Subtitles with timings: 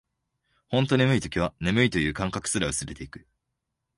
[0.67, 3.27] ほんと眠い時は、眠いという感覚すら薄れていく